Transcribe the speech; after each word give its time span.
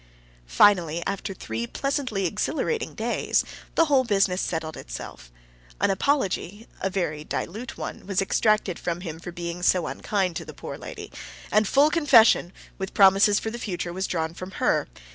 Finally, 0.47 1.03
after 1.05 1.31
three 1.31 1.67
pleasantly 1.67 2.25
exhilarating 2.25 2.95
days, 2.95 3.43
the 3.75 3.85
whole 3.85 4.03
business 4.03 4.41
settled 4.41 4.75
itself. 4.75 5.29
An 5.79 5.91
apology 5.91 6.65
(a 6.79 6.89
very 6.89 7.23
dilute 7.23 7.77
one) 7.77 8.07
was 8.07 8.19
extracted 8.19 8.79
from 8.79 9.01
him 9.01 9.19
for 9.19 9.31
being 9.31 9.61
so 9.61 9.85
unkind 9.85 10.35
to 10.37 10.43
the 10.43 10.55
poor 10.55 10.75
lady, 10.75 11.11
and 11.51 11.67
full 11.67 11.91
confession, 11.91 12.51
with 12.79 12.95
promises 12.95 13.37
for 13.37 13.51
the 13.51 13.59
future, 13.59 13.93
was 13.93 14.07
drawn 14.07 14.33
from 14.33 14.49
her. 14.53 14.87